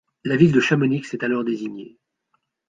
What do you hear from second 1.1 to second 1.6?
est alors